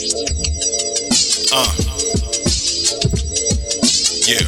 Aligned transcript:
Uh. 0.00 0.06
Yeah. 4.24 4.40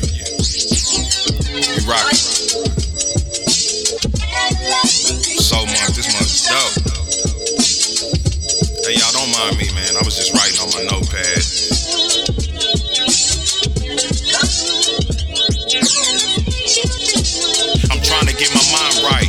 We 1.53 1.85
rock. 1.85 2.09
Soul 5.37 5.67
Monk. 5.67 5.93
This 5.93 6.09
month 6.09 6.33
is 6.33 6.49
dope. 6.49 6.73
Hey, 8.87 8.97
y'all 8.97 9.13
don't 9.13 9.29
mind 9.31 9.59
me, 9.59 9.69
man. 9.75 9.93
I 9.95 10.01
was 10.07 10.17
just 10.17 10.33
writing 10.33 10.59
on 10.65 10.73
my 10.73 10.85
notepad. 10.89 11.45
I'm 17.93 18.01
trying 18.01 18.27
to 18.27 18.35
get 18.41 18.49
my 18.55 18.65
mind 18.73 19.05
right. 19.05 19.29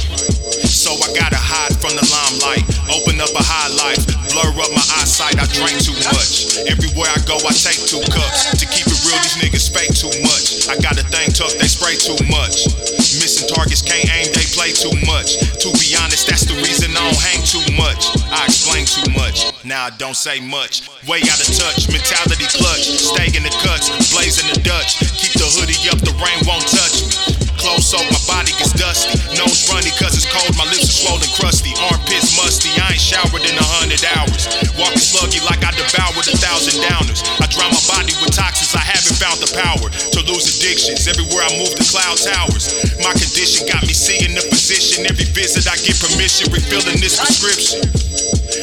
So 0.71 0.93
I 0.93 1.11
gotta 1.19 1.35
hide 1.35 1.75
from 1.75 1.97
the 1.97 2.07
limelight. 2.07 2.72
Open 2.93 3.17
up 3.17 3.33
a 3.33 3.41
high 3.41 3.73
life. 3.73 4.05
Blur 4.29 4.53
up 4.53 4.69
my 4.69 4.85
eyesight. 5.01 5.41
I 5.41 5.49
drink 5.49 5.81
too 5.81 5.97
much. 6.13 6.61
Everywhere 6.69 7.09
I 7.09 7.17
go, 7.25 7.41
I 7.41 7.49
take 7.49 7.81
two 7.89 8.01
cups. 8.13 8.53
To 8.53 8.65
keep 8.69 8.85
it 8.85 8.99
real, 9.01 9.17
these 9.17 9.41
niggas 9.41 9.73
fake 9.73 9.97
too 9.97 10.13
much. 10.21 10.69
I 10.69 10.77
got 10.77 11.01
a 11.01 11.05
thing 11.09 11.33
tucked, 11.33 11.57
they 11.57 11.65
spray 11.65 11.97
too 11.97 12.17
much. 12.29 12.69
Missing 13.17 13.49
targets, 13.49 13.81
can't 13.81 14.05
aim, 14.13 14.29
they 14.29 14.45
play 14.53 14.77
too 14.77 14.93
much. 15.09 15.41
To 15.57 15.73
be 15.81 15.97
honest, 15.97 16.29
that's 16.29 16.45
the 16.45 16.53
reason 16.61 16.93
I 16.93 17.01
don't 17.01 17.17
hang 17.17 17.41
too 17.41 17.65
much. 17.73 18.13
I 18.29 18.45
explain 18.45 18.85
too 18.85 19.09
much. 19.17 19.49
Now 19.65 19.89
I 19.89 19.91
don't 19.97 20.17
say 20.17 20.37
much. 20.37 20.85
Way 21.09 21.25
out 21.33 21.41
of 21.41 21.49
touch, 21.49 21.89
mentality 21.89 22.45
clutch. 22.45 22.85
Stay 22.93 23.33
in 23.33 23.41
the 23.41 23.53
cuts, 23.65 23.89
blazing 24.13 24.53
the 24.53 24.61
Dutch. 24.61 25.01
To 40.63 40.69
addictions. 40.69 41.07
Everywhere 41.07 41.43
I 41.43 41.51
move, 41.59 41.75
the 41.75 41.87
cloud 41.91 42.15
towers. 42.15 42.71
My 43.03 43.11
condition 43.11 43.67
got 43.67 43.83
me 43.83 43.93
seeing 43.93 44.31
the 44.35 44.43
position. 44.47 45.05
Every 45.05 45.27
visit, 45.35 45.67
I 45.67 45.75
get 45.83 45.99
permission, 45.99 46.51
refilling 46.51 46.99
this 47.03 47.19
prescription. 47.19 47.83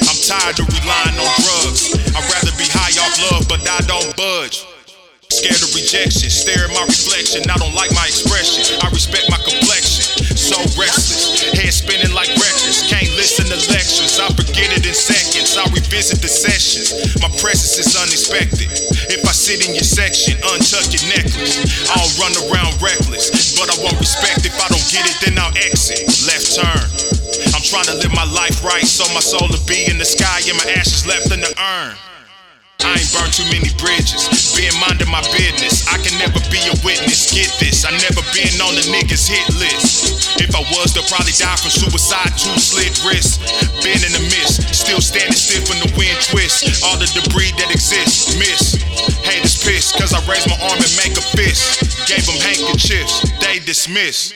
I'm 0.08 0.18
tired 0.24 0.56
of 0.60 0.66
relying 0.68 1.16
on 1.20 1.30
drugs. 1.44 1.92
I'd 2.16 2.24
rather 2.24 2.54
be 2.56 2.66
high 2.72 2.96
off 3.04 3.14
love, 3.30 3.44
but 3.48 3.60
I 3.68 3.84
don't 3.84 4.16
budge. 4.16 4.64
Scared 5.30 5.62
of 5.62 5.70
rejection, 5.76 6.26
stare 6.26 6.66
at 6.66 6.74
my 6.74 6.82
reflection. 6.82 7.46
I 7.46 7.54
don't 7.54 7.76
like 7.76 7.94
my 7.94 8.02
expression. 8.10 8.66
I 8.82 8.90
respect 8.90 9.30
my 9.30 9.38
complexion. 9.38 10.26
So 10.34 10.58
restless, 10.74 11.54
head 11.54 11.70
spinning 11.70 12.10
like 12.10 12.32
records. 12.34 12.82
Can't 12.90 13.14
listen 13.14 13.46
to 13.46 13.58
lectures. 13.70 14.18
I 14.18 14.26
forget 14.34 14.74
it 14.74 14.82
in 14.82 14.96
seconds. 14.96 15.54
I 15.54 15.70
revisit 15.70 16.18
the 16.18 16.32
sessions. 16.32 16.90
My 17.22 17.30
presence 17.38 17.78
is 17.78 17.94
unexpected. 17.94 18.89
Sit 19.50 19.66
in 19.66 19.74
your 19.74 19.82
section, 19.82 20.38
untuck 20.46 20.94
your 20.94 21.02
necklace. 21.10 21.58
I'll 21.90 22.06
run 22.22 22.30
around 22.46 22.70
reckless, 22.78 23.58
but 23.58 23.66
I 23.66 23.74
won't 23.82 23.98
respect. 23.98 24.46
If 24.46 24.54
I 24.54 24.70
don't 24.70 24.86
get 24.94 25.02
it, 25.10 25.18
then 25.26 25.34
I'll 25.42 25.50
exit. 25.58 26.06
Left 26.22 26.54
turn. 26.54 26.86
I'm 27.50 27.66
trying 27.66 27.90
to 27.90 27.98
live 27.98 28.14
my 28.14 28.30
life 28.30 28.62
right, 28.62 28.86
so 28.86 29.02
my 29.12 29.18
soul 29.18 29.50
will 29.50 29.66
be 29.66 29.90
in 29.90 29.98
the 29.98 30.06
sky 30.06 30.38
and 30.46 30.54
my 30.54 30.70
ashes 30.78 31.04
left 31.04 31.34
in 31.34 31.40
the 31.40 31.50
urn. 31.50 31.98
I 32.80 32.96
ain't 32.96 33.12
burned 33.12 33.34
too 33.34 33.44
many 33.52 33.68
bridges, 33.76 34.24
being 34.56 34.72
minding 34.80 35.10
my 35.12 35.20
business. 35.36 35.84
I 35.90 36.00
can 36.00 36.16
never 36.16 36.40
be 36.48 36.60
a 36.64 36.74
witness, 36.80 37.28
get 37.28 37.50
this. 37.60 37.84
I 37.84 37.92
never 37.92 38.24
been 38.32 38.56
on 38.64 38.72
the 38.72 38.84
niggas 38.88 39.28
hit 39.28 39.44
list. 39.60 40.40
If 40.40 40.56
I 40.56 40.64
was, 40.72 40.96
they'll 40.96 41.04
probably 41.10 41.36
die 41.36 41.60
from 41.60 41.74
suicide, 41.74 42.32
two 42.40 42.54
slit 42.56 42.96
wrists. 43.04 43.36
Been 43.84 44.00
in 44.00 44.12
the 44.16 44.24
mist, 44.32 44.64
still 44.72 45.04
standing 45.04 45.36
stiff 45.36 45.68
when 45.68 45.80
the 45.84 45.92
wind 45.98 46.16
twists. 46.24 46.80
All 46.80 46.96
the 46.96 47.08
debris 47.12 47.52
that 47.60 47.68
exists, 47.68 48.19
fist. 51.50 52.06
Gave 52.06 52.26
them 52.26 52.38
handkerchiefs, 52.38 53.26
they 53.40 53.58
dismiss. 53.60 54.34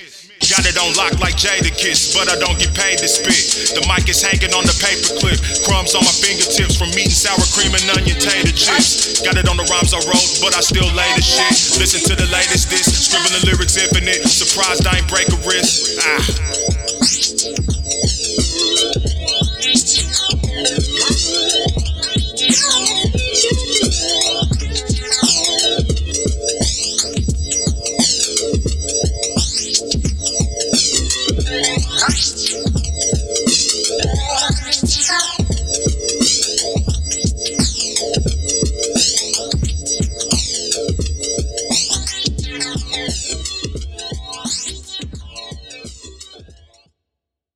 Got 0.51 0.69
it 0.69 0.77
on 0.77 0.93
lock 0.93 1.17
like 1.25 1.41
Jadakiss, 1.41 2.13
but 2.13 2.29
I 2.29 2.37
don't 2.37 2.59
get 2.61 2.77
paid 2.77 3.01
to 3.01 3.09
spit. 3.09 3.73
The 3.73 3.83
mic 3.89 4.05
is 4.13 4.21
hanging 4.21 4.53
on 4.53 4.69
the 4.69 4.77
paperclip. 4.77 5.41
Crumbs 5.65 5.97
on 5.97 6.05
my 6.05 6.13
fingertips 6.21 6.77
from 6.77 6.93
eating 6.93 7.17
sour 7.17 7.41
cream 7.57 7.73
and 7.73 7.81
onion 7.89 8.19
tater 8.21 8.53
chips. 8.53 9.25
Got 9.25 9.41
it 9.41 9.49
on 9.49 9.57
the 9.57 9.65
rhymes 9.73 9.97
I 9.97 10.05
wrote, 10.05 10.31
but 10.45 10.53
I 10.53 10.61
still 10.61 10.91
lay 10.93 11.09
the 11.17 11.25
shit. 11.25 11.81
Listen 11.81 12.05
to 12.13 12.15
the 12.19 12.29
latest 12.29 12.69
this, 12.69 12.85
scribbling 12.93 13.41
lyrics 13.49 13.81
infinite. 13.81 14.29
Surprised 14.29 14.85
I 14.85 15.01
ain't 15.01 15.09
break 15.09 15.33
a 15.33 15.39
wrist. 15.49 15.84